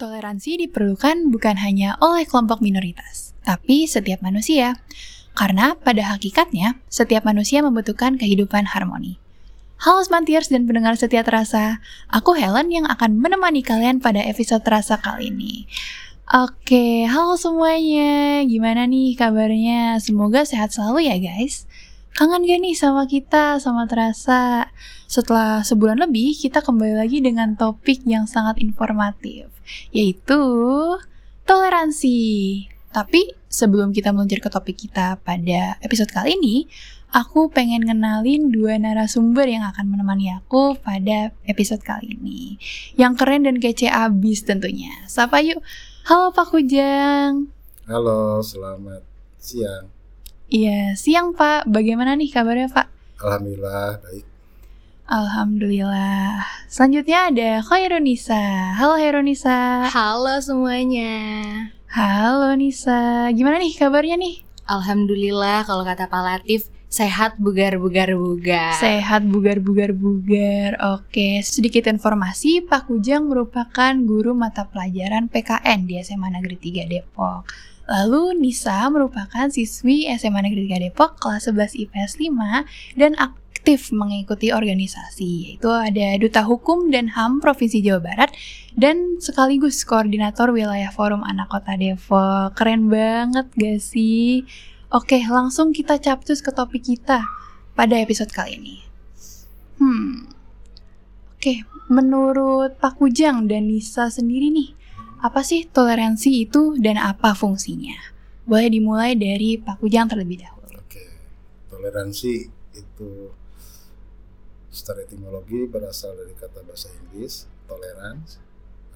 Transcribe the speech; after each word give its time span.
Toleransi 0.00 0.56
diperlukan 0.64 1.28
bukan 1.28 1.60
hanya 1.60 2.00
oleh 2.00 2.24
kelompok 2.24 2.64
minoritas, 2.64 3.36
tapi 3.44 3.84
setiap 3.84 4.24
manusia. 4.24 4.80
Karena 5.36 5.76
pada 5.76 6.16
hakikatnya, 6.16 6.80
setiap 6.88 7.28
manusia 7.28 7.60
membutuhkan 7.60 8.16
kehidupan 8.16 8.64
harmoni. 8.72 9.20
Halo 9.76 10.00
Smantiers 10.00 10.48
dan 10.48 10.64
pendengar 10.64 10.96
setia 10.96 11.20
terasa, 11.20 11.84
aku 12.08 12.32
Helen 12.32 12.72
yang 12.72 12.88
akan 12.88 13.20
menemani 13.20 13.60
kalian 13.60 14.00
pada 14.00 14.24
episode 14.24 14.64
terasa 14.64 14.96
kali 14.96 15.28
ini. 15.28 15.68
Oke, 16.32 17.04
halo 17.04 17.36
semuanya, 17.36 18.40
gimana 18.48 18.88
nih 18.88 19.20
kabarnya? 19.20 20.00
Semoga 20.00 20.48
sehat 20.48 20.72
selalu 20.72 21.12
ya 21.12 21.20
guys. 21.20 21.68
Kangen 22.20 22.44
gak 22.44 22.60
nih 22.60 22.76
sama 22.76 23.08
kita, 23.08 23.56
sama 23.64 23.88
terasa? 23.88 24.68
Setelah 25.08 25.64
sebulan 25.64 26.04
lebih, 26.04 26.36
kita 26.36 26.60
kembali 26.60 27.00
lagi 27.00 27.24
dengan 27.24 27.56
topik 27.56 28.04
yang 28.04 28.28
sangat 28.28 28.60
informatif 28.60 29.48
yaitu 29.88 30.36
toleransi. 31.48 32.20
Tapi 32.92 33.32
sebelum 33.48 33.96
kita 33.96 34.12
meluncur 34.12 34.36
ke 34.36 34.52
topik 34.52 34.76
kita 34.84 35.16
pada 35.24 35.80
episode 35.80 36.12
kali 36.12 36.36
ini, 36.36 36.68
aku 37.08 37.48
pengen 37.48 37.88
ngenalin 37.88 38.52
dua 38.52 38.76
narasumber 38.76 39.48
yang 39.48 39.64
akan 39.72 39.88
menemani 39.88 40.28
aku 40.36 40.76
pada 40.76 41.32
episode 41.48 41.80
kali 41.80 42.20
ini. 42.20 42.60
Yang 43.00 43.16
keren 43.16 43.48
dan 43.48 43.56
kece 43.56 43.88
abis 43.88 44.44
tentunya. 44.44 44.92
Sapa 45.08 45.40
yuk. 45.40 45.64
Halo 46.04 46.36
Pak 46.36 46.52
Kujang. 46.52 47.48
Halo, 47.88 48.44
selamat 48.44 49.08
siang. 49.40 49.99
Iya, 50.50 50.98
siang 50.98 51.30
Pak. 51.30 51.70
Bagaimana 51.70 52.18
nih 52.18 52.34
kabarnya 52.34 52.66
Pak? 52.74 52.90
Alhamdulillah, 53.22 54.02
baik. 54.02 54.26
Alhamdulillah. 55.06 56.42
Selanjutnya 56.66 57.30
ada 57.30 57.50
Khairunisa. 57.62 58.74
Halo 58.74 58.98
Khairunisa. 58.98 59.86
Halo 59.94 60.42
semuanya. 60.42 61.14
Halo 61.90 62.54
Nisa. 62.58 63.30
Gimana 63.30 63.62
nih 63.62 63.78
kabarnya 63.78 64.18
nih? 64.18 64.42
Alhamdulillah 64.66 65.66
kalau 65.66 65.86
kata 65.86 66.10
Pak 66.10 66.22
Latif 66.22 66.66
sehat 66.90 67.38
bugar 67.38 67.78
bugar 67.78 68.10
bugar. 68.18 68.74
Sehat 68.78 69.22
bugar 69.26 69.62
bugar 69.62 69.94
bugar. 69.94 70.78
Oke, 70.98 71.42
sedikit 71.46 71.86
informasi, 71.86 72.66
Pak 72.66 72.90
Kujang 72.90 73.30
merupakan 73.30 73.94
guru 74.02 74.34
mata 74.34 74.66
pelajaran 74.66 75.30
PKN 75.30 75.86
di 75.86 75.94
SMA 76.02 76.30
Negeri 76.30 76.58
3 76.58 76.90
Depok. 76.90 77.69
Lalu 77.90 78.38
Nisa 78.38 78.86
merupakan 78.86 79.50
siswi 79.50 80.06
SMA 80.14 80.46
Negeri 80.46 80.70
3 80.70 80.86
Depok 80.86 81.18
kelas 81.18 81.50
11 81.50 81.74
IPS 81.74 82.22
5 82.22 82.94
dan 82.94 83.18
aktif 83.18 83.90
mengikuti 83.90 84.54
organisasi 84.54 85.30
yaitu 85.50 85.66
ada 85.66 86.14
Duta 86.22 86.46
Hukum 86.46 86.94
dan 86.94 87.10
HAM 87.10 87.42
Provinsi 87.42 87.82
Jawa 87.82 87.98
Barat 87.98 88.30
dan 88.78 89.18
sekaligus 89.18 89.82
koordinator 89.82 90.54
wilayah 90.54 90.94
Forum 90.94 91.26
Anak 91.26 91.50
Kota 91.50 91.74
Depok. 91.74 92.54
Keren 92.54 92.86
banget 92.86 93.50
gak 93.58 93.82
sih? 93.82 94.46
Oke, 94.94 95.18
langsung 95.26 95.74
kita 95.74 95.98
capcus 95.98 96.46
ke 96.46 96.54
topik 96.54 96.86
kita 96.86 97.26
pada 97.74 97.98
episode 97.98 98.30
kali 98.30 98.54
ini. 98.54 98.76
Hmm. 99.82 100.30
Oke, 101.34 101.66
menurut 101.90 102.78
Pak 102.78 103.02
Kujang 103.02 103.50
dan 103.50 103.66
Nisa 103.66 104.12
sendiri 104.12 104.52
nih, 104.52 104.78
apa 105.20 105.44
sih 105.44 105.68
toleransi 105.68 106.48
itu 106.48 106.80
dan 106.80 106.96
apa 106.96 107.36
fungsinya? 107.36 107.96
Boleh 108.48 108.72
dimulai 108.72 109.12
dari 109.14 109.60
Pak 109.60 109.84
Kujang 109.84 110.08
terlebih 110.08 110.40
dahulu. 110.40 110.80
Oke, 110.80 111.04
toleransi 111.68 112.48
itu 112.72 113.10
secara 114.72 115.04
etimologi 115.04 115.68
berasal 115.68 116.16
dari 116.16 116.32
kata 116.32 116.64
bahasa 116.64 116.88
Inggris 116.94 117.44
tolerance 117.68 118.40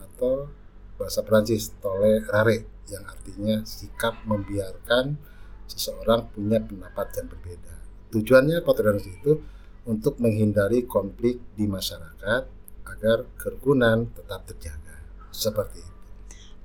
atau 0.00 0.48
bahasa 0.96 1.20
Prancis 1.26 1.74
tolerare 1.82 2.64
yang 2.88 3.04
artinya 3.04 3.60
sikap 3.66 4.22
membiarkan 4.24 5.18
seseorang 5.66 6.30
punya 6.30 6.62
pendapat 6.62 7.10
yang 7.20 7.28
berbeda. 7.28 7.74
Tujuannya 8.14 8.58
toleransi 8.62 9.10
itu 9.20 9.32
untuk 9.84 10.16
menghindari 10.22 10.88
konflik 10.88 11.42
di 11.58 11.68
masyarakat 11.68 12.42
agar 12.88 13.18
kerukunan 13.36 14.08
tetap 14.14 14.46
terjaga. 14.48 15.02
Seperti 15.34 15.82
itu. 15.82 15.93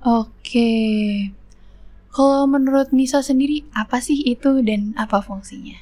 Oke. 0.00 0.72
Kalau 2.08 2.48
menurut 2.48 2.88
Nisa 2.88 3.20
sendiri, 3.20 3.68
apa 3.76 4.00
sih 4.00 4.16
itu 4.24 4.64
dan 4.64 4.96
apa 4.96 5.20
fungsinya? 5.20 5.76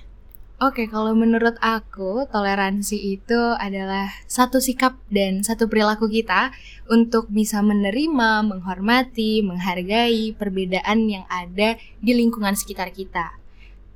Oke, 0.58 0.90
kalau 0.90 1.14
menurut 1.14 1.54
aku, 1.62 2.26
toleransi 2.26 3.14
itu 3.14 3.40
adalah 3.62 4.10
satu 4.26 4.58
sikap 4.58 4.98
dan 5.06 5.46
satu 5.46 5.70
perilaku 5.70 6.10
kita 6.10 6.50
untuk 6.90 7.30
bisa 7.30 7.62
menerima, 7.62 8.42
menghormati, 8.42 9.38
menghargai 9.46 10.34
perbedaan 10.34 11.06
yang 11.06 11.22
ada 11.30 11.78
di 12.02 12.10
lingkungan 12.10 12.58
sekitar 12.58 12.90
kita. 12.90 13.38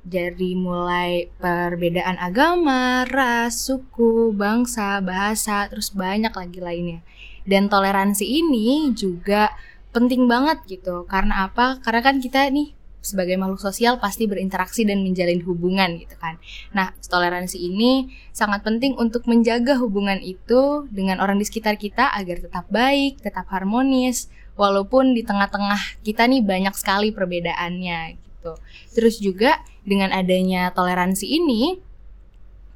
Dari 0.07 0.55
mulai 0.55 1.27
perbedaan 1.35 2.15
agama, 2.15 3.03
ras, 3.11 3.67
suku, 3.67 4.31
bangsa, 4.31 5.03
bahasa, 5.03 5.67
terus 5.67 5.91
banyak 5.91 6.31
lagi 6.31 6.63
lainnya. 6.63 7.03
Dan 7.43 7.67
toleransi 7.67 8.23
ini 8.23 8.95
juga 8.95 9.51
penting 9.93 10.25
banget 10.25 10.59
gitu. 10.65 11.05
Karena 11.05 11.47
apa? 11.47 11.79
Karena 11.79 12.01
kan 12.01 12.17
kita 12.19 12.49
nih 12.49 12.73
sebagai 13.03 13.35
makhluk 13.35 13.59
sosial 13.59 13.99
pasti 13.99 14.25
berinteraksi 14.25 14.87
dan 14.87 15.03
menjalin 15.03 15.43
hubungan 15.43 15.99
gitu 15.99 16.15
kan. 16.15 16.39
Nah, 16.71 16.95
toleransi 17.03 17.59
ini 17.59 18.15
sangat 18.31 18.63
penting 18.63 18.95
untuk 18.95 19.27
menjaga 19.27 19.75
hubungan 19.77 20.23
itu 20.23 20.87
dengan 20.89 21.19
orang 21.19 21.35
di 21.35 21.45
sekitar 21.45 21.75
kita 21.75 22.15
agar 22.15 22.39
tetap 22.39 22.65
baik, 22.71 23.19
tetap 23.19 23.45
harmonis, 23.51 24.31
walaupun 24.55 25.11
di 25.11 25.21
tengah-tengah 25.27 25.99
kita 26.01 26.23
nih 26.31 26.41
banyak 26.41 26.73
sekali 26.79 27.11
perbedaannya 27.11 28.15
gitu. 28.15 28.55
Terus 28.95 29.19
juga 29.19 29.59
dengan 29.83 30.15
adanya 30.15 30.71
toleransi 30.71 31.27
ini 31.27 31.75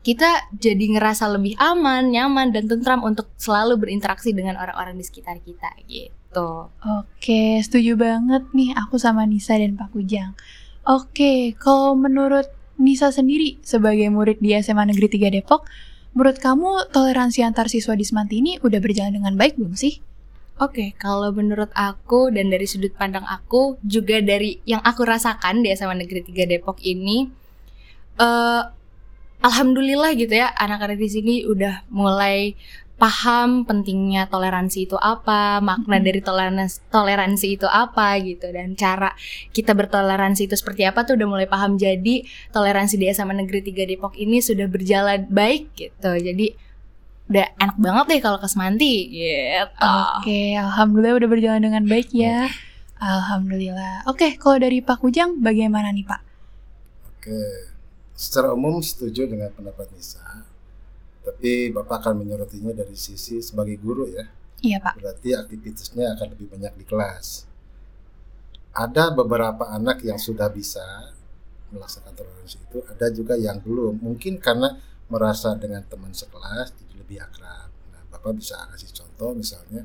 kita 0.03 0.51
jadi 0.55 0.85
ngerasa 0.95 1.27
lebih 1.35 1.55
aman, 1.59 2.11
nyaman 2.11 2.51
dan 2.51 2.67
tentram 2.67 3.03
untuk 3.03 3.31
selalu 3.39 3.79
berinteraksi 3.79 4.31
dengan 4.31 4.55
orang-orang 4.59 4.95
di 4.95 5.03
sekitar 5.03 5.39
kita 5.43 5.71
gitu 5.87 6.16
gitu. 6.27 6.67
Oke, 6.83 7.63
setuju 7.63 7.95
banget 7.95 8.43
nih 8.51 8.75
aku 8.75 8.99
sama 8.99 9.23
Nisa 9.23 9.55
dan 9.55 9.79
Pak 9.79 9.95
Kujang. 9.95 10.35
Oke, 10.83 11.55
kalau 11.55 11.95
menurut 11.95 12.51
Nisa 12.77 13.09
sendiri 13.09 13.57
sebagai 13.65 14.07
murid 14.11 14.37
di 14.43 14.53
SMA 14.59 14.91
Negeri 14.91 15.07
3 15.07 15.33
Depok, 15.39 15.65
menurut 16.13 16.37
kamu 16.37 16.91
toleransi 16.93 17.41
antar 17.47 17.71
siswa 17.71 17.95
di 17.97 18.05
Semanti 18.05 18.39
ini 18.39 18.59
udah 18.61 18.79
berjalan 18.83 19.17
dengan 19.17 19.33
baik 19.39 19.57
belum 19.57 19.73
sih? 19.73 19.99
Oke, 20.57 20.97
kalau 20.97 21.29
menurut 21.33 21.69
aku 21.77 22.33
dan 22.33 22.49
dari 22.49 22.65
sudut 22.65 22.89
pandang 22.93 23.25
aku 23.25 23.77
juga 23.85 24.17
dari 24.21 24.57
yang 24.65 24.81
aku 24.81 25.05
rasakan 25.05 25.61
di 25.61 25.73
SMA 25.73 26.05
Negeri 26.05 26.25
3 26.25 26.49
Depok 26.49 26.81
ini 26.81 27.29
uh, 28.17 28.65
alhamdulillah 29.41 30.17
gitu 30.17 30.33
ya 30.33 30.49
anak-anak 30.57 30.97
di 30.97 31.09
sini 31.09 31.35
udah 31.45 31.85
mulai 31.93 32.57
paham 32.97 33.61
pentingnya 33.63 34.25
toleransi 34.25 34.89
itu 34.89 34.97
apa, 34.97 35.61
makna 35.61 36.01
dari 36.01 36.17
toleransi 36.17 36.89
toleransi 36.89 37.47
itu 37.53 37.69
apa 37.69 38.17
gitu 38.25 38.49
dan 38.49 38.73
cara 38.73 39.13
kita 39.53 39.77
bertoleransi 39.77 40.49
itu 40.49 40.57
seperti 40.57 40.81
apa 40.89 41.05
tuh 41.05 41.13
udah 41.13 41.27
mulai 41.29 41.47
paham. 41.47 41.77
Jadi 41.77 42.25
toleransi 42.49 42.97
di 42.97 43.05
SMA 43.13 43.37
Negeri 43.37 43.61
3 43.69 43.85
Depok 43.85 44.13
ini 44.17 44.41
sudah 44.41 44.65
berjalan 44.65 45.29
baik 45.29 45.77
gitu. 45.77 46.11
Jadi 46.17 46.57
udah 47.27 47.47
enak 47.59 47.77
banget 47.77 48.05
deh 48.09 48.21
kalau 48.23 48.41
ke 48.41 48.47
Semanti 48.49 49.13
gitu. 49.13 49.93
Oke, 50.17 50.57
alhamdulillah 50.57 51.15
udah 51.21 51.29
berjalan 51.29 51.61
dengan 51.61 51.83
baik 51.85 52.09
ya. 52.17 52.49
Alhamdulillah. 52.97 54.09
Oke, 54.09 54.41
kalau 54.41 54.57
dari 54.57 54.81
Pak 54.81 55.05
Kujang 55.05 55.37
bagaimana 55.37 55.93
nih, 55.93 56.01
Pak? 56.01 56.21
Oke. 57.13 57.41
Secara 58.17 58.57
umum 58.57 58.81
setuju 58.81 59.29
dengan 59.29 59.53
pendapat 59.53 59.93
Nisa 59.93 60.46
tapi 61.27 61.75
Bapak 61.75 62.07
akan 62.07 62.23
menyoroti 62.23 62.63
dari 62.63 62.95
sisi 62.95 63.43
sebagai 63.43 63.75
guru 63.83 64.07
ya. 64.07 64.23
Iya 64.63 64.79
Pak. 64.79 64.95
Berarti 64.95 65.35
aktivitasnya 65.35 66.15
akan 66.15 66.27
lebih 66.31 66.47
banyak 66.55 66.73
di 66.79 66.85
kelas. 66.87 67.43
Ada 68.71 69.11
beberapa 69.11 69.67
anak 69.67 70.07
yang 70.07 70.15
sudah 70.15 70.47
bisa 70.47 71.11
melaksanakan 71.75 72.15
toleransi 72.15 72.57
itu, 72.63 72.79
ada 72.87 73.05
juga 73.11 73.35
yang 73.35 73.59
belum. 73.59 73.99
Mungkin 73.99 74.39
karena 74.39 74.79
merasa 75.11 75.51
dengan 75.59 75.83
teman 75.83 76.15
sekelas 76.15 76.71
jadi 76.79 76.95
lebih 76.95 77.17
akrab. 77.19 77.69
Nah, 77.91 78.01
Bapak 78.07 78.31
bisa 78.39 78.55
kasih 78.71 78.95
contoh 78.95 79.35
misalnya 79.35 79.83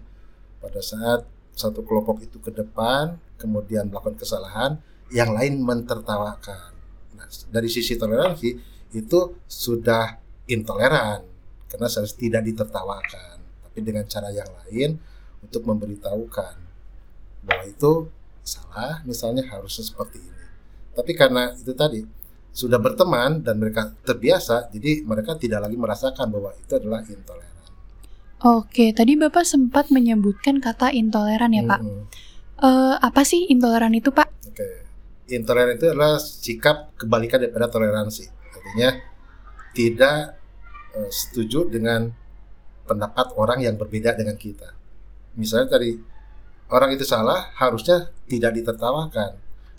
pada 0.62 0.78
saat 0.78 1.26
satu 1.58 1.82
kelompok 1.82 2.22
itu 2.22 2.38
ke 2.38 2.54
depan, 2.54 3.18
kemudian 3.34 3.90
melakukan 3.90 4.14
kesalahan, 4.14 4.78
yang 5.10 5.34
lain 5.34 5.58
mentertawakan. 5.58 6.70
Nah, 7.18 7.26
dari 7.50 7.66
sisi 7.66 7.98
toleransi 7.98 8.50
itu 8.94 9.20
sudah 9.48 10.22
intoleran 10.46 11.31
karena 11.72 11.88
seharusnya 11.88 12.20
tidak 12.20 12.42
ditertawakan 12.52 13.36
tapi 13.40 13.78
dengan 13.80 14.04
cara 14.04 14.28
yang 14.28 14.50
lain 14.52 15.00
untuk 15.40 15.64
memberitahukan 15.64 16.54
bahwa 17.48 17.64
itu 17.64 18.12
salah 18.44 19.00
misalnya 19.08 19.48
harusnya 19.48 19.88
seperti 19.88 20.20
ini 20.20 20.46
tapi 20.92 21.16
karena 21.16 21.56
itu 21.56 21.72
tadi 21.72 22.04
sudah 22.52 22.76
berteman 22.76 23.40
dan 23.40 23.56
mereka 23.56 23.96
terbiasa 24.04 24.68
jadi 24.68 25.00
mereka 25.08 25.40
tidak 25.40 25.64
lagi 25.64 25.80
merasakan 25.80 26.28
bahwa 26.28 26.52
itu 26.60 26.72
adalah 26.76 27.00
intoleran 27.08 27.52
Oke, 28.42 28.90
tadi 28.90 29.14
Bapak 29.14 29.46
sempat 29.46 29.94
menyebutkan 29.94 30.58
kata 30.58 30.90
intoleran 30.90 31.54
ya 31.54 31.62
Pak. 31.62 31.78
Eh, 32.58 32.94
apa 32.98 33.22
sih 33.22 33.46
intoleran 33.46 33.94
itu 33.94 34.10
Pak? 34.10 34.50
Oke. 34.50 34.82
Intoleran 35.30 35.78
itu 35.78 35.86
adalah 35.86 36.18
sikap 36.18 36.90
kebalikan 36.98 37.38
daripada 37.38 37.70
toleransi. 37.70 38.26
Artinya 38.26 38.98
tidak 39.78 40.41
eh, 40.96 41.10
setuju 41.12 41.68
dengan 41.68 42.12
pendapat 42.86 43.32
orang 43.38 43.62
yang 43.64 43.78
berbeda 43.78 44.16
dengan 44.18 44.36
kita. 44.36 44.74
Misalnya 45.38 45.78
tadi 45.78 45.96
orang 46.68 46.90
itu 46.92 47.04
salah, 47.06 47.52
harusnya 47.56 48.10
tidak 48.28 48.52
ditertawakan. 48.56 49.38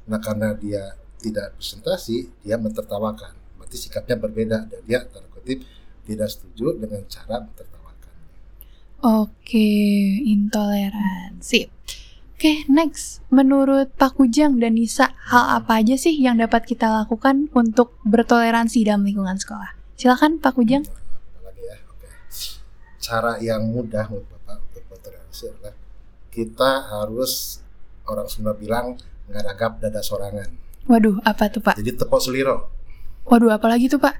Nah, 0.09 0.19
karena 0.19 0.53
dia 0.57 0.97
tidak 1.21 1.55
presentasi, 1.55 2.43
dia 2.43 2.59
mentertawakan. 2.59 3.33
Berarti 3.55 3.77
sikapnya 3.79 4.19
berbeda 4.19 4.67
dan 4.67 4.81
dia 4.83 4.99
tanda 5.07 5.29
kutip 5.31 5.63
tidak 6.03 6.27
setuju 6.27 6.75
dengan 6.75 7.01
cara 7.07 7.39
mentertawakan. 7.39 8.13
Oke, 9.03 9.69
intoleran. 10.27 11.39
Sip. 11.39 11.71
Oke, 12.35 12.67
next. 12.67 13.23
Menurut 13.31 13.95
Pak 13.95 14.19
Kujang 14.19 14.59
dan 14.59 14.75
Nisa, 14.75 15.15
hal 15.31 15.63
apa 15.63 15.79
aja 15.79 15.95
sih 15.95 16.11
yang 16.19 16.43
dapat 16.43 16.67
kita 16.67 16.91
lakukan 16.91 17.47
untuk 17.55 17.95
bertoleransi 18.03 18.83
dalam 18.83 19.07
lingkungan 19.07 19.39
sekolah? 19.39 19.79
Silakan 19.95 20.43
Pak 20.43 20.59
Kujang. 20.59 20.83
Oke. 20.83 21.02
Cara 23.03 23.35
yang 23.43 23.67
mudah 23.67 24.07
menurut 24.07 24.31
Bapak 24.31 24.63
untuk 24.63 24.83
bertoleransi 24.87 25.51
adalah 25.51 25.75
kita 26.31 26.71
harus 26.87 27.59
orang 28.07 28.31
Sunda 28.31 28.55
bilang 28.55 28.95
ngaragap 29.27 29.83
dada 29.83 29.99
sorangan. 29.99 30.47
Waduh, 30.87 31.19
apa 31.27 31.51
tuh 31.51 31.59
Pak? 31.59 31.75
Jadi 31.83 31.99
tepok 31.99 32.23
seliro. 32.23 32.71
Waduh, 33.27 33.51
apa 33.51 33.67
lagi 33.67 33.91
tuh 33.91 33.99
Pak? 33.99 34.15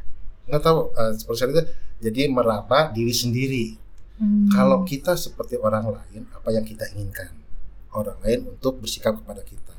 Nggak 0.51 0.61
tahu 0.67 0.91
eh, 0.99 1.11
seperti 1.15 1.39
itu. 1.47 1.63
Jadi 2.03 2.21
meraba 2.27 2.91
diri 2.91 3.15
sendiri. 3.15 3.65
Hmm. 4.19 4.51
Kalau 4.51 4.83
kita 4.83 5.15
seperti 5.15 5.55
orang 5.55 5.87
lain, 5.87 6.27
apa 6.35 6.51
yang 6.51 6.67
kita 6.67 6.83
inginkan? 6.91 7.31
Orang 7.95 8.19
lain 8.19 8.51
untuk 8.51 8.83
bersikap 8.83 9.15
kepada 9.15 9.47
kita. 9.47 9.75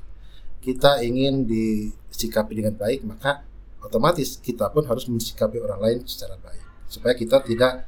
Kita 0.64 1.04
ingin 1.04 1.44
disikapi 1.44 2.56
dengan 2.56 2.72
baik, 2.72 3.04
maka 3.04 3.44
otomatis 3.84 4.40
kita 4.40 4.72
pun 4.72 4.88
harus 4.88 5.04
mensikapi 5.12 5.60
orang 5.60 5.80
lain 5.84 5.98
secara 6.08 6.40
baik. 6.40 6.64
Supaya 6.88 7.12
kita 7.12 7.44
tidak 7.44 7.84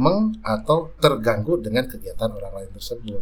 meng 0.00 0.40
atau 0.40 0.88
terganggu 0.96 1.60
dengan 1.60 1.84
kegiatan 1.84 2.32
orang 2.32 2.64
lain 2.64 2.70
tersebut. 2.72 3.20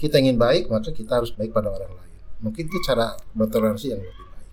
Kita 0.00 0.16
ingin 0.16 0.40
baik, 0.40 0.72
maka 0.72 0.88
kita 0.88 1.20
harus 1.20 1.34
baik 1.36 1.52
pada 1.52 1.68
orang 1.68 1.92
lain. 1.92 2.12
Mungkin 2.40 2.64
itu 2.70 2.78
cara 2.80 3.12
bertoleransi 3.36 3.86
yang 3.92 4.00
lebih 4.00 4.14
baik. 4.16 4.46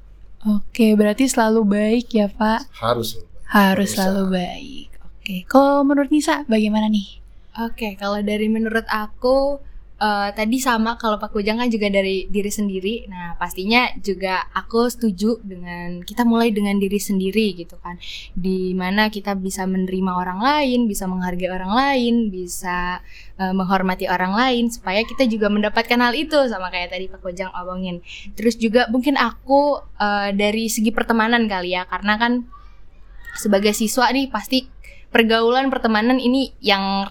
Oke, 0.59 0.87
berarti 0.93 1.25
selalu 1.25 1.61
baik 1.63 2.07
ya 2.11 2.27
Pak? 2.27 2.67
Harus 2.83 3.15
baik. 3.15 3.29
Harus 3.45 3.89
Berusaha. 3.93 3.97
selalu 4.11 4.23
baik. 4.35 4.87
Oke, 5.05 5.35
kalau 5.47 5.81
menurut 5.81 6.09
Nisa 6.11 6.43
bagaimana 6.45 6.89
nih? 6.89 7.21
Oke, 7.61 7.95
kalau 7.95 8.19
dari 8.19 8.51
menurut 8.51 8.83
aku 8.91 9.63
eh, 9.95 10.29
tadi 10.35 10.57
sama 10.59 10.99
kalau 10.99 11.15
Pak 11.15 11.31
Kujang 11.31 11.61
kan 11.61 11.69
juga 11.71 11.87
dari 11.87 12.27
diri 12.27 12.51
sendiri. 12.51 13.07
Nah, 13.07 13.39
pastinya 13.39 13.87
juga 13.99 14.43
aku 14.51 14.91
setuju 14.91 15.39
dengan 15.41 16.03
kita 16.03 16.27
mulai 16.27 16.51
dengan 16.51 16.75
diri 16.75 16.99
sendiri 16.99 17.55
gitu 17.55 17.79
kan. 17.79 17.95
Di 18.35 18.75
mana 18.75 19.07
kita 19.07 19.35
bisa 19.39 19.63
menerima 19.63 20.11
orang 20.15 20.39
lain, 20.43 20.87
bisa 20.87 21.07
menghargai 21.07 21.51
orang 21.51 21.71
lain, 21.71 22.13
bisa 22.29 22.99
eh, 23.39 23.53
menghormati 23.55 24.07
orang 24.11 24.35
lain 24.35 24.67
supaya 24.71 25.03
kita 25.07 25.27
juga 25.31 25.47
mendapatkan 25.47 25.99
hal 25.99 26.13
itu 26.15 26.37
sama 26.51 26.67
kayak 26.71 26.91
tadi 26.91 27.07
Pak 27.07 27.19
Kujang 27.23 27.51
omongin. 27.55 28.03
Terus 28.35 28.59
juga 28.59 28.87
mungkin 28.91 29.15
aku 29.15 29.79
eh, 29.99 30.29
dari 30.35 30.67
segi 30.67 30.91
pertemanan 30.91 31.47
kali 31.47 31.75
ya 31.75 31.87
karena 31.87 32.19
kan 32.19 32.47
sebagai 33.35 33.75
siswa 33.75 34.07
nih 34.15 34.31
pasti 34.31 34.71
pergaulan 35.11 35.71
pertemanan 35.71 36.19
ini 36.19 36.55
yang 36.63 37.07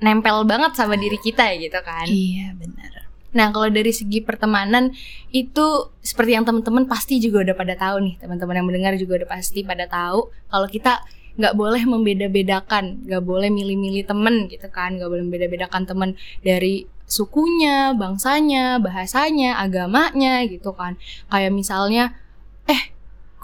nempel 0.00 0.44
banget 0.44 0.76
sama 0.76 0.94
diri 1.00 1.16
kita 1.16 1.56
gitu 1.56 1.78
kan. 1.80 2.04
Iya, 2.08 2.52
benar. 2.56 3.06
Nah, 3.36 3.52
kalau 3.52 3.68
dari 3.68 3.92
segi 3.92 4.24
pertemanan 4.24 4.96
itu 5.28 5.92
seperti 6.00 6.40
yang 6.40 6.48
teman-teman 6.48 6.88
pasti 6.88 7.20
juga 7.20 7.44
udah 7.44 7.56
pada 7.56 7.74
tahu 7.76 7.96
nih, 8.00 8.14
teman-teman 8.16 8.56
yang 8.56 8.66
mendengar 8.66 8.92
juga 8.96 9.20
udah 9.24 9.28
pasti 9.28 9.60
pada 9.60 9.84
tahu 9.84 10.32
kalau 10.48 10.68
kita 10.72 11.04
nggak 11.36 11.52
boleh 11.52 11.84
membeda-bedakan, 11.84 13.04
nggak 13.04 13.20
boleh 13.20 13.52
milih-milih 13.52 14.08
temen 14.08 14.48
gitu 14.48 14.72
kan, 14.72 14.96
nggak 14.96 15.08
boleh 15.12 15.22
membeda-bedakan 15.28 15.84
temen 15.84 16.10
dari 16.40 16.88
sukunya, 17.04 17.92
bangsanya, 17.92 18.80
bahasanya, 18.80 19.60
agamanya 19.60 20.40
gitu 20.48 20.72
kan. 20.72 20.96
Kayak 21.28 21.52
misalnya, 21.52 22.16
eh 22.64 22.95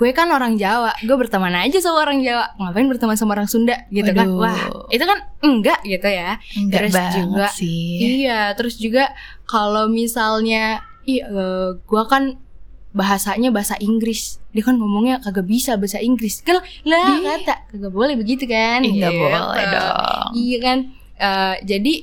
gue 0.03 0.11
kan 0.11 0.27
orang 0.29 0.59
Jawa, 0.59 0.99
gue 0.99 1.15
berteman 1.15 1.55
aja 1.55 1.79
sama 1.79 2.03
orang 2.03 2.27
Jawa, 2.27 2.59
ngapain 2.59 2.91
berteman 2.91 3.15
sama 3.15 3.39
orang 3.39 3.47
Sunda 3.47 3.87
gitu 3.89 4.11
kan? 4.11 4.27
Waduh. 4.27 4.43
Wah, 4.43 4.91
itu 4.91 5.05
kan 5.07 5.19
enggak 5.41 5.79
gitu 5.87 6.09
ya. 6.11 6.43
Enggak 6.59 6.91
Terus 6.91 6.95
juga 7.15 7.47
sih. 7.55 7.87
Iya, 8.19 8.51
terus 8.59 8.75
juga 8.77 9.15
kalau 9.47 9.87
misalnya 9.87 10.83
iya 11.07 11.31
eh, 11.31 11.79
gua 11.87 12.11
kan 12.11 12.35
bahasanya 12.91 13.49
bahasa 13.49 13.79
Inggris. 13.79 14.43
Dia 14.51 14.67
kan 14.67 14.75
ngomongnya 14.75 15.23
kagak 15.23 15.47
bisa 15.47 15.79
bahasa 15.79 15.97
Inggris. 15.97 16.43
Kan 16.43 16.59
lah 16.83 17.07
kata 17.23 17.71
kagak 17.71 17.93
boleh 17.95 18.19
begitu 18.19 18.45
kan? 18.45 18.83
Ih, 18.83 18.99
nggak 18.99 19.15
Gitu. 19.15 19.23
boleh 19.23 19.65
dong. 19.71 20.27
Iya 20.35 20.59
kan? 20.59 20.79
Eh, 21.17 21.55
jadi 21.63 21.95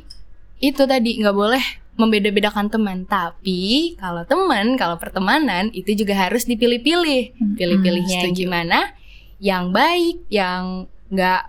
itu 0.60 0.82
tadi 0.88 1.12
nggak 1.20 1.36
boleh 1.36 1.64
membeda-bedakan 2.00 2.72
teman. 2.72 3.04
Tapi 3.04 3.94
kalau 4.00 4.24
teman, 4.24 4.80
kalau 4.80 4.96
pertemanan 4.96 5.68
itu 5.76 5.92
juga 6.00 6.16
harus 6.16 6.48
dipilih-pilih. 6.48 7.36
Mm-mm, 7.36 7.60
Pilih-pilihnya 7.60 8.32
setuju. 8.32 8.48
gimana? 8.48 8.96
Yang 9.44 9.64
baik, 9.76 10.18
yang 10.32 10.88
nggak 11.12 11.42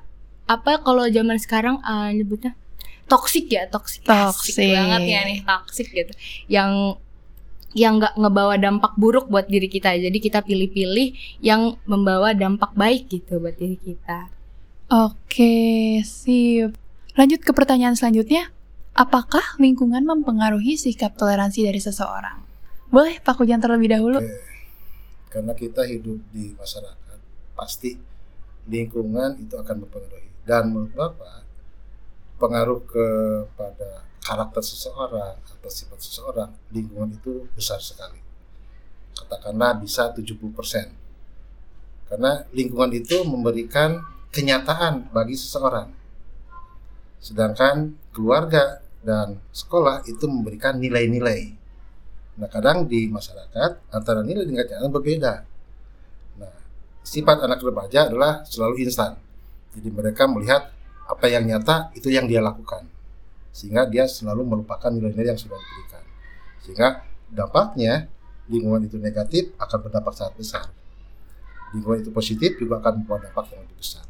apa 0.50 0.72
kalau 0.82 1.06
zaman 1.06 1.38
sekarang 1.38 1.78
eh, 1.78 2.18
nyebutnya 2.18 2.58
toksik 3.06 3.46
ya, 3.46 3.70
toksik. 3.70 4.02
Toxic. 4.02 4.74
banget 4.74 5.02
ya 5.06 5.20
nih, 5.22 5.38
toksik 5.46 5.88
gitu. 5.94 6.12
Yang 6.50 6.98
yang 7.70 8.02
nggak 8.02 8.18
ngebawa 8.18 8.58
dampak 8.58 8.98
buruk 8.98 9.30
buat 9.30 9.46
diri 9.46 9.70
kita. 9.70 9.94
Jadi 9.94 10.18
kita 10.18 10.42
pilih-pilih 10.42 11.38
yang 11.38 11.78
membawa 11.86 12.34
dampak 12.34 12.74
baik 12.74 13.06
gitu 13.06 13.38
buat 13.38 13.54
diri 13.54 13.78
kita. 13.78 14.26
Oke, 14.90 16.02
sip. 16.02 16.74
Lanjut 17.14 17.38
ke 17.46 17.54
pertanyaan 17.54 17.94
selanjutnya. 17.94 18.50
Apakah 18.94 19.58
lingkungan 19.62 20.02
mempengaruhi 20.02 20.74
sikap 20.74 21.14
toleransi 21.14 21.66
dari 21.66 21.78
seseorang? 21.78 22.42
Boleh 22.90 23.22
Pak 23.22 23.38
Kujan 23.38 23.62
terlebih 23.62 23.94
dahulu? 23.94 24.18
Oke. 24.18 24.42
Karena 25.30 25.54
kita 25.54 25.86
hidup 25.86 26.18
di 26.34 26.50
masyarakat, 26.58 27.18
pasti 27.54 27.94
lingkungan 28.66 29.38
itu 29.38 29.54
akan 29.54 29.86
mempengaruhi. 29.86 30.26
Dan 30.42 30.74
menurut 30.74 30.94
Bapak, 30.98 31.46
pengaruh 32.42 32.82
kepada 32.82 34.10
karakter 34.26 34.62
seseorang 34.66 35.38
atau 35.38 35.70
sifat 35.70 35.98
seseorang, 36.02 36.50
lingkungan 36.74 37.14
itu 37.14 37.46
besar 37.54 37.78
sekali. 37.78 38.18
Katakanlah 39.14 39.78
bisa 39.78 40.10
70%. 40.10 42.10
Karena 42.10 42.42
lingkungan 42.50 42.90
itu 42.90 43.22
memberikan 43.22 44.02
kenyataan 44.34 45.14
bagi 45.14 45.38
seseorang. 45.38 45.99
Sedangkan 47.20 48.00
keluarga 48.16 48.80
dan 49.04 49.40
sekolah 49.52 50.04
itu 50.08 50.24
memberikan 50.24 50.80
nilai-nilai. 50.80 51.52
Nah, 52.40 52.48
kadang 52.48 52.88
di 52.88 53.04
masyarakat 53.12 53.92
antara 53.92 54.24
nilai 54.24 54.48
dengan 54.48 54.64
kenyataan 54.64 54.92
berbeda. 54.92 55.34
Nah, 56.40 56.54
sifat 57.04 57.44
anak 57.44 57.60
remaja 57.60 58.08
adalah 58.08 58.40
selalu 58.48 58.80
instan. 58.84 59.20
Jadi 59.76 59.88
mereka 59.92 60.24
melihat 60.24 60.72
apa 61.04 61.26
yang 61.28 61.44
nyata 61.44 61.92
itu 61.92 62.08
yang 62.08 62.24
dia 62.24 62.40
lakukan. 62.40 62.88
Sehingga 63.52 63.84
dia 63.84 64.08
selalu 64.08 64.46
melupakan 64.48 64.88
nilai-nilai 64.88 65.36
yang 65.36 65.40
sudah 65.40 65.60
diberikan. 65.60 66.04
Sehingga 66.64 66.88
dampaknya 67.28 68.08
lingkungan 68.48 68.88
itu 68.88 68.96
negatif 68.96 69.52
akan 69.60 69.78
berdampak 69.84 70.16
sangat 70.16 70.34
besar. 70.40 70.66
Lingkungan 71.76 72.00
itu 72.00 72.10
positif 72.10 72.56
juga 72.56 72.80
akan 72.80 73.04
membawa 73.04 73.28
dampak 73.28 73.52
yang 73.52 73.60
lebih 73.68 73.76
besar. 73.78 74.04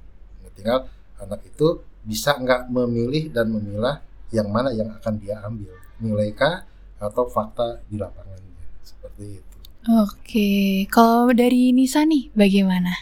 Nah, 0.47 0.51
tinggal 0.55 0.79
anak 1.19 1.41
itu 1.45 1.83
bisa 2.05 2.37
nggak 2.37 2.73
memilih 2.73 3.33
dan 3.33 3.53
memilah 3.53 4.01
yang 4.31 4.49
mana 4.49 4.71
yang 4.73 4.89
akan 4.91 5.15
dia 5.21 5.41
ambil. 5.45 5.75
Nilai 6.01 6.33
kah 6.33 6.65
atau 7.01 7.27
fakta 7.29 7.81
di 7.89 7.97
lapangannya. 7.97 8.65
Seperti 8.85 9.41
itu. 9.41 9.57
Oke, 10.05 10.51
kalau 10.93 11.33
dari 11.33 11.73
Nisa 11.73 12.05
nih 12.05 12.29
bagaimana? 12.37 12.93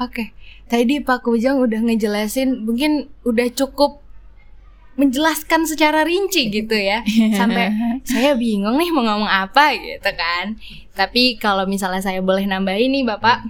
Oke, 0.00 0.32
tadi 0.68 1.00
Pak 1.00 1.24
Kujang 1.24 1.60
udah 1.60 1.80
ngejelasin, 1.84 2.64
mungkin 2.64 3.12
udah 3.24 3.48
cukup 3.52 4.00
menjelaskan 4.96 5.68
secara 5.68 6.08
rinci 6.08 6.48
gitu 6.48 6.72
ya. 6.72 7.04
Sampai 7.38 7.72
saya 8.08 8.32
bingung 8.32 8.80
nih 8.80 8.90
mau 8.92 9.04
ngomong 9.04 9.28
apa 9.28 9.76
gitu 9.76 10.10
kan. 10.16 10.56
Tapi 10.96 11.36
kalau 11.36 11.68
misalnya 11.68 12.00
saya 12.00 12.24
boleh 12.24 12.48
nambahin 12.48 12.92
nih 12.92 13.04
Bapak. 13.04 13.44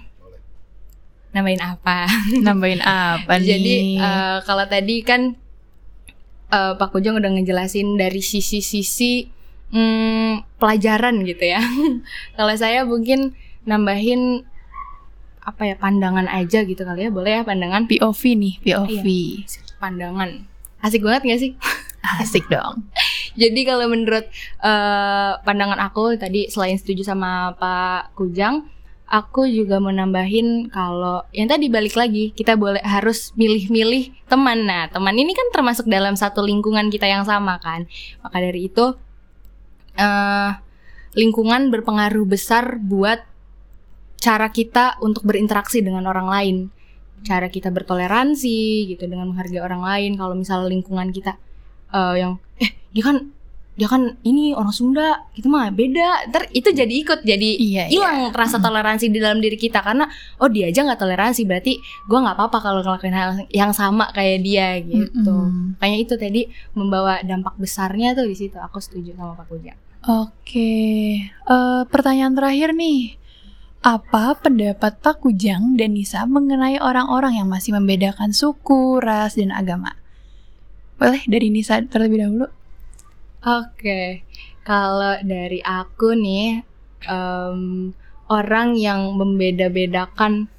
Nambahin 1.36 1.60
apa? 1.60 2.08
nambahin 2.46 2.80
apa 2.80 3.36
nih? 3.36 3.44
Jadi 3.44 3.76
eh, 4.00 4.38
kalau 4.48 4.64
tadi 4.64 4.96
kan 5.04 5.36
eh, 6.48 6.72
Pak 6.74 6.88
Kujang 6.96 7.20
udah 7.20 7.30
ngejelasin 7.36 8.00
dari 8.00 8.24
sisi-sisi 8.24 9.28
hmm, 9.76 10.56
pelajaran 10.56 11.20
gitu 11.28 11.44
ya. 11.44 11.60
kalau 12.40 12.54
saya 12.56 12.88
mungkin 12.88 13.36
nambahin 13.68 14.48
apa 15.46 15.62
ya 15.62 15.76
pandangan 15.78 16.26
aja 16.26 16.66
gitu 16.66 16.82
kali 16.82 17.06
ya 17.06 17.10
boleh 17.14 17.38
ya 17.38 17.42
pandangan 17.46 17.86
POV 17.86 18.22
nih, 18.34 18.54
POV. 18.66 19.06
pandangan 19.78 20.42
asik 20.82 21.06
banget 21.06 21.22
gak 21.22 21.38
sih 21.38 21.52
Asik 22.22 22.46
dong. 22.46 22.86
Jadi 23.34 23.66
kalau 23.66 23.90
menurut 23.90 24.30
eh, 24.62 25.32
pandangan 25.42 25.82
aku 25.82 26.14
tadi 26.14 26.46
selain 26.46 26.78
setuju 26.78 27.02
sama 27.02 27.52
Pak 27.58 28.14
Kujang, 28.14 28.62
aku 29.06 29.46
juga 29.46 29.78
mau 29.78 29.94
nambahin 29.94 30.66
kalau 30.74 31.22
yang 31.30 31.46
tadi 31.46 31.70
balik 31.70 31.94
lagi 31.94 32.34
kita 32.34 32.58
boleh 32.58 32.82
harus 32.82 33.30
milih-milih 33.38 34.26
teman. 34.26 34.66
Nah, 34.66 34.90
teman 34.90 35.14
ini 35.14 35.30
kan 35.32 35.46
termasuk 35.54 35.86
dalam 35.86 36.18
satu 36.18 36.42
lingkungan 36.42 36.90
kita 36.90 37.06
yang 37.06 37.22
sama 37.22 37.62
kan. 37.62 37.86
Maka 38.22 38.36
dari 38.42 38.66
itu 38.66 38.94
eh 39.96 40.50
lingkungan 41.16 41.72
berpengaruh 41.72 42.26
besar 42.28 42.76
buat 42.82 43.24
cara 44.20 44.50
kita 44.52 45.00
untuk 45.00 45.24
berinteraksi 45.24 45.80
dengan 45.80 46.04
orang 46.10 46.28
lain. 46.28 46.56
Cara 47.24 47.48
kita 47.48 47.72
bertoleransi 47.72 48.90
gitu 48.92 49.06
dengan 49.08 49.32
menghargai 49.32 49.62
orang 49.62 49.82
lain. 49.82 50.12
Kalau 50.18 50.34
misalnya 50.36 50.68
lingkungan 50.68 51.08
kita 51.14 51.38
eh, 51.94 52.14
yang 52.20 52.42
eh 52.58 52.74
dia 52.90 53.02
kan 53.06 53.35
dia 53.76 53.92
kan 53.92 54.16
ini 54.24 54.56
orang 54.56 54.72
Sunda 54.72 55.28
gitu 55.36 55.52
mah 55.52 55.68
beda 55.68 56.32
ntar 56.32 56.48
itu 56.56 56.72
jadi 56.72 56.88
ikut 56.88 57.20
jadi 57.28 57.50
Iya, 57.60 57.84
hilang 57.92 58.32
rasa 58.32 58.56
toleransi 58.56 59.12
di 59.12 59.20
dalam 59.20 59.36
diri 59.44 59.60
kita 59.60 59.84
karena 59.84 60.08
oh 60.40 60.48
dia 60.48 60.72
aja 60.72 60.80
nggak 60.80 60.96
toleransi 60.96 61.44
berarti 61.44 61.76
gua 62.08 62.24
nggak 62.24 62.36
apa-apa 62.40 62.58
kalau 62.64 62.80
ngelakuin 62.80 63.12
hal 63.12 63.30
yang 63.52 63.76
sama 63.76 64.08
kayak 64.16 64.40
dia 64.40 64.80
gitu 64.80 65.28
Mm-mm. 65.28 65.76
makanya 65.76 65.98
itu 66.00 66.14
tadi 66.16 66.42
membawa 66.72 67.20
dampak 67.20 67.52
besarnya 67.60 68.16
tuh 68.16 68.24
di 68.24 68.32
situ 68.32 68.56
aku 68.56 68.80
setuju 68.80 69.12
sama 69.12 69.36
Pak 69.36 69.46
Kujang 69.52 69.78
Oke, 70.06 70.70
eh, 71.26 71.82
pertanyaan 71.90 72.30
terakhir 72.38 72.70
nih. 72.78 73.18
Apa 73.82 74.38
pendapat 74.38 75.02
Pak 75.02 75.26
Kujang 75.26 75.74
dan 75.74 75.98
Nisa 75.98 76.22
mengenai 76.30 76.78
orang-orang 76.78 77.42
yang 77.42 77.50
masih 77.50 77.74
membedakan 77.74 78.30
suku, 78.30 79.02
ras, 79.02 79.34
dan 79.34 79.50
agama? 79.50 79.98
Boleh 81.02 81.26
dari 81.26 81.50
Nisa 81.50 81.82
terlebih 81.82 82.22
dahulu? 82.22 82.46
Oke, 83.46 84.26
kalau 84.66 85.22
dari 85.22 85.62
aku 85.62 86.18
nih 86.18 86.66
em, 87.06 87.94
orang 88.26 88.74
yang 88.74 89.14
membeda-bedakan 89.14 90.50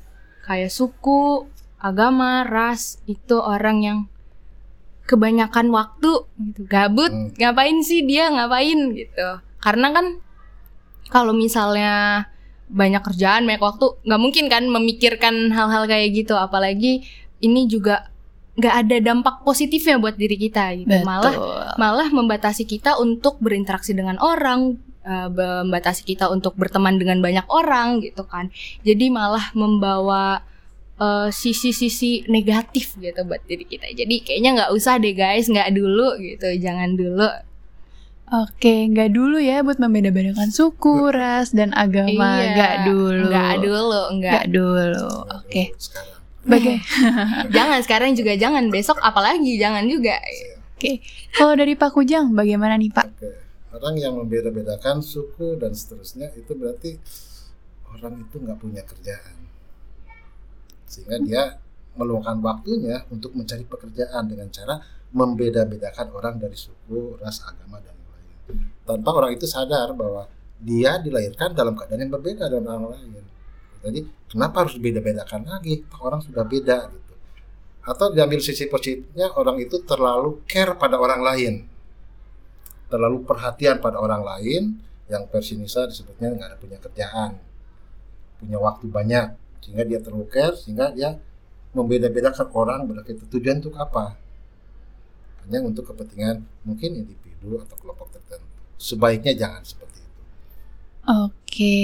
kayak 0.48 0.72
suku, 0.72 1.52
agama, 1.84 2.48
ras 2.48 3.04
itu 3.04 3.36
orang 3.36 3.78
yang 3.84 4.00
kebanyakan 5.04 5.68
waktu 5.76 6.28
gitu. 6.48 6.64
Gabut 6.68 7.12
Hmm. 7.12 7.36
ngapain 7.36 7.80
sih 7.84 8.08
dia 8.08 8.32
ngapain 8.32 8.96
gitu. 8.96 9.30
Karena 9.60 9.92
kan 9.92 10.06
kalau 11.12 11.36
misalnya 11.36 12.28
banyak 12.68 13.00
kerjaan 13.00 13.48
banyak 13.48 13.64
waktu 13.64 13.96
nggak 14.04 14.22
mungkin 14.24 14.46
kan 14.48 14.64
memikirkan 14.68 15.52
hal-hal 15.52 15.88
kayak 15.92 16.16
gitu. 16.16 16.36
Apalagi 16.36 17.04
ini 17.40 17.68
juga 17.68 18.12
nggak 18.58 18.76
ada 18.86 18.98
dampak 19.14 19.46
positifnya 19.46 20.02
buat 20.02 20.18
diri 20.18 20.34
kita 20.34 20.74
gitu 20.82 21.06
malah 21.06 21.34
malah 21.78 22.10
membatasi 22.10 22.66
kita 22.66 22.98
untuk 22.98 23.38
berinteraksi 23.38 23.94
dengan 23.94 24.18
orang, 24.18 24.82
eh, 25.06 25.30
membatasi 25.30 26.02
kita 26.02 26.26
untuk 26.34 26.58
berteman 26.58 26.98
dengan 26.98 27.22
banyak 27.22 27.46
orang 27.54 28.02
gitu 28.02 28.26
kan. 28.26 28.50
Jadi 28.82 29.14
malah 29.14 29.54
membawa 29.54 30.42
eh, 30.98 31.30
sisi-sisi 31.30 32.26
negatif 32.26 32.98
gitu 32.98 33.22
buat 33.30 33.46
diri 33.46 33.62
kita. 33.70 33.94
Jadi 33.94 34.26
kayaknya 34.26 34.50
nggak 34.58 34.72
usah 34.74 34.98
deh 34.98 35.14
guys, 35.14 35.46
nggak 35.46 35.70
dulu 35.78 36.18
gitu, 36.18 36.50
jangan 36.58 36.98
dulu. 36.98 37.30
Oke, 38.28 38.92
nggak 38.92 39.16
dulu 39.16 39.40
ya 39.40 39.64
buat 39.64 39.80
membeda-bedakan 39.80 40.52
suku, 40.52 41.16
ras, 41.16 41.56
dan 41.56 41.72
agama. 41.72 42.44
Iya, 42.44 42.52
Nggak 42.52 42.76
dulu. 42.84 43.24
Nggak 43.32 43.56
dulu, 43.64 44.02
nggak. 44.20 44.34
Nggak 44.36 44.48
dulu. 44.52 45.08
Oke. 45.32 45.64
Sekarang. 45.80 46.17
Baga- 46.48 46.80
jangan 47.56 47.80
sekarang 47.84 48.12
juga 48.16 48.34
jangan, 48.40 48.72
besok 48.72 48.98
apalagi 49.04 49.60
jangan 49.60 49.84
juga. 49.86 50.16
Oke. 50.78 51.04
Kalau 51.36 51.54
dari 51.58 51.76
Pak 51.76 51.92
Kujang, 51.92 52.32
bagaimana 52.32 52.80
nih 52.80 52.90
Pak? 52.94 53.08
Oke. 53.18 53.32
Orang 53.78 54.00
yang 54.00 54.16
membeda-bedakan 54.18 55.04
suku 55.04 55.60
dan 55.60 55.76
seterusnya 55.76 56.34
itu 56.34 56.56
berarti 56.58 56.98
orang 57.94 58.26
itu 58.26 58.36
nggak 58.42 58.58
punya 58.58 58.82
kerjaan, 58.82 59.38
sehingga 60.88 61.18
dia 61.22 61.44
meluangkan 61.98 62.42
waktunya 62.42 63.06
untuk 63.14 63.34
mencari 63.38 63.66
pekerjaan 63.66 64.30
dengan 64.30 64.50
cara 64.50 64.82
membeda-bedakan 65.12 66.14
orang 66.14 66.36
dari 66.38 66.58
suku, 66.58 67.18
ras, 67.22 67.42
agama 67.46 67.78
dan 67.82 67.94
lain-lain. 67.98 68.70
Tanpa 68.86 69.10
orang 69.14 69.32
itu 69.34 69.46
sadar 69.46 69.94
bahwa 69.94 70.26
dia 70.58 70.98
dilahirkan 70.98 71.54
dalam 71.54 71.78
keadaan 71.78 72.08
yang 72.08 72.14
berbeda 72.14 72.50
dengan 72.50 72.82
orang 72.82 72.98
lain. 72.98 73.26
Jadi 73.84 74.00
kenapa 74.30 74.66
harus 74.66 74.76
beda-bedakan 74.80 75.48
lagi? 75.48 75.86
Orang 76.02 76.22
sudah 76.24 76.44
beda 76.44 76.90
gitu. 76.92 77.14
Atau 77.88 78.12
diambil 78.12 78.44
sisi 78.44 78.68
positifnya 78.68 79.32
orang 79.38 79.62
itu 79.64 79.80
terlalu 79.86 80.44
care 80.50 80.76
pada 80.76 81.00
orang 81.00 81.22
lain 81.24 81.54
terlalu 82.88 83.24
perhatian 83.28 83.84
pada 83.84 84.00
orang 84.00 84.24
lain 84.24 84.80
yang 85.12 85.28
versi 85.28 85.60
Nisa 85.60 85.88
disebutnya 85.88 86.36
nggak 86.36 86.48
ada 86.48 86.58
punya 86.60 86.78
kerjaan 86.80 87.32
punya 88.40 88.58
waktu 88.60 88.86
banyak 88.88 89.28
sehingga 89.64 89.84
dia 89.84 90.00
terlalu 90.00 90.28
care 90.32 90.56
sehingga 90.56 90.92
dia 90.96 91.20
membeda-bedakan 91.76 92.48
orang 92.56 92.80
berarti 92.88 93.16
tujuan 93.28 93.60
untuk 93.60 93.76
apa 93.76 94.16
hanya 95.44 95.64
untuk 95.64 95.88
kepentingan 95.92 96.44
mungkin 96.64 97.04
individu 97.04 97.60
atau 97.60 97.76
kelompok 97.80 98.16
tertentu 98.16 98.48
sebaiknya 98.80 99.36
jangan 99.36 99.64
seperti 99.64 100.00
itu 100.00 100.22
Oke. 101.08 101.80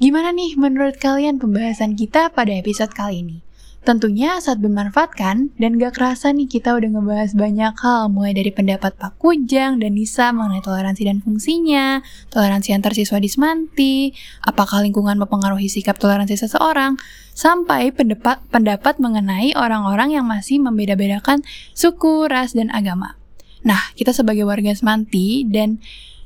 Gimana 0.00 0.32
nih 0.32 0.56
menurut 0.56 0.96
kalian 0.96 1.36
pembahasan 1.36 1.92
kita 1.92 2.32
pada 2.32 2.56
episode 2.56 2.88
kali 2.96 3.20
ini? 3.20 3.44
Tentunya 3.84 4.40
saat 4.40 4.56
bermanfaat 4.56 5.12
kan? 5.12 5.52
Dan 5.60 5.76
gak 5.76 6.00
kerasa 6.00 6.32
nih 6.32 6.48
kita 6.48 6.72
udah 6.72 6.88
ngebahas 6.88 7.36
banyak 7.36 7.76
hal 7.76 8.08
mulai 8.08 8.32
dari 8.32 8.48
pendapat 8.48 8.96
Pak 8.96 9.20
Kujang 9.20 9.76
dan 9.76 9.92
Nisa 9.92 10.32
mengenai 10.32 10.64
toleransi 10.64 11.04
dan 11.04 11.20
fungsinya, 11.20 12.00
toleransi 12.32 12.72
antar 12.72 12.96
siswa 12.96 13.20
di 13.20 13.28
Semanti, 13.28 14.16
apakah 14.40 14.80
lingkungan 14.80 15.20
mempengaruhi 15.20 15.68
sikap 15.68 16.00
toleransi 16.00 16.48
seseorang, 16.48 16.96
sampai 17.36 17.92
pendapat, 17.92 18.40
pendapat 18.48 19.04
mengenai 19.04 19.52
orang-orang 19.52 20.16
yang 20.16 20.24
masih 20.24 20.64
membeda-bedakan 20.64 21.44
suku, 21.76 22.24
ras, 22.24 22.56
dan 22.56 22.72
agama. 22.72 23.20
Nah, 23.68 23.92
kita 24.00 24.16
sebagai 24.16 24.48
warga 24.48 24.72
Semanti 24.72 25.44
dan 25.44 25.76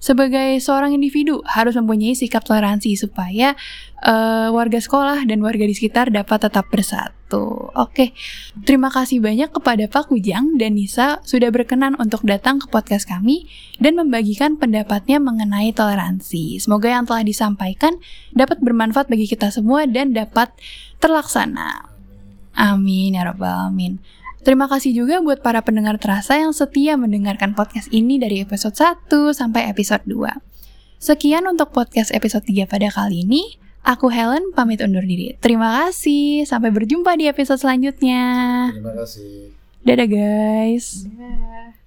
sebagai 0.04 0.60
seorang 0.60 0.92
individu 0.92 1.40
harus 1.48 1.72
mempunyai 1.80 2.12
sikap 2.12 2.44
toleransi 2.44 2.92
supaya 2.92 3.56
eh, 4.04 4.48
warga 4.52 4.76
sekolah 4.76 5.24
dan 5.24 5.40
warga 5.40 5.64
di 5.64 5.72
sekitar 5.72 6.12
dapat 6.12 6.44
tetap 6.44 6.68
bersatu. 6.68 7.72
Oke, 7.72 8.12
terima 8.68 8.92
kasih 8.92 9.24
banyak 9.24 9.48
kepada 9.48 9.88
Pak 9.88 10.12
Kujang 10.12 10.60
dan 10.60 10.76
Nisa 10.76 11.24
sudah 11.24 11.48
berkenan 11.48 11.96
untuk 11.96 12.20
datang 12.28 12.60
ke 12.60 12.68
podcast 12.68 13.08
kami 13.08 13.48
dan 13.80 13.96
membagikan 13.96 14.60
pendapatnya 14.60 15.16
mengenai 15.16 15.72
toleransi. 15.72 16.60
Semoga 16.60 16.92
yang 16.92 17.08
telah 17.08 17.24
disampaikan 17.24 17.96
dapat 18.36 18.60
bermanfaat 18.60 19.08
bagi 19.08 19.24
kita 19.24 19.48
semua 19.48 19.88
dan 19.88 20.12
dapat 20.12 20.52
terlaksana. 21.00 21.88
Amin 22.54 23.16
ya 23.16 23.24
rabbal 23.24 23.72
alamin. 23.72 23.98
Terima 24.44 24.68
kasih 24.68 24.92
juga 24.92 25.24
buat 25.24 25.40
para 25.40 25.64
pendengar 25.64 25.96
terasa 25.96 26.36
yang 26.36 26.52
setia 26.52 27.00
mendengarkan 27.00 27.56
podcast 27.56 27.88
ini 27.88 28.20
dari 28.20 28.44
episode 28.44 28.76
1 28.76 29.08
sampai 29.32 29.72
episode 29.72 30.04
2. 30.04 31.00
Sekian 31.00 31.48
untuk 31.48 31.72
podcast 31.72 32.12
episode 32.12 32.44
3 32.44 32.68
pada 32.68 32.92
kali 32.92 33.24
ini. 33.24 33.56
Aku 33.88 34.12
Helen 34.12 34.52
pamit 34.52 34.84
undur 34.84 35.00
diri. 35.00 35.32
Terima 35.40 35.88
kasih. 35.88 36.44
Sampai 36.44 36.68
berjumpa 36.68 37.16
di 37.16 37.24
episode 37.24 37.56
selanjutnya. 37.56 38.20
terima 38.76 38.92
kasih 38.92 39.52
Dadah 39.84 40.08
guys. 40.08 41.08
Dah. 41.08 41.83